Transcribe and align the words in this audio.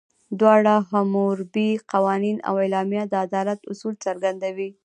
دواړه، 0.39 0.75
حموربي 0.89 1.69
قوانین 1.91 2.37
او 2.47 2.53
اعلامیه، 2.63 3.03
د 3.07 3.13
عدالت 3.25 3.59
اصول 3.71 3.93
څرګندوي. 4.05 4.69